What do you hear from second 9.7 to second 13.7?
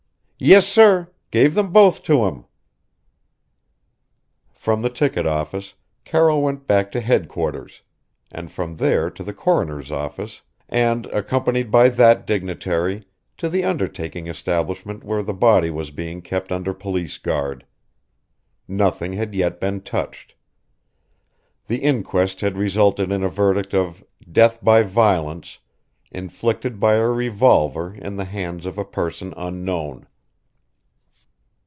office, and, accompanied by that dignitary, to the